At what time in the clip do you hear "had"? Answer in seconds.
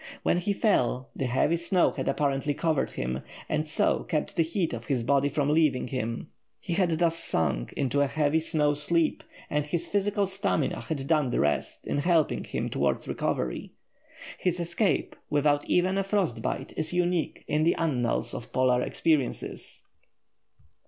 1.91-2.07, 6.73-6.97, 10.81-11.05